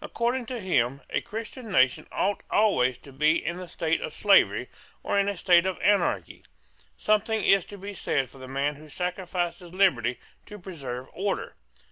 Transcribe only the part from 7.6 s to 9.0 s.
to be said for the man who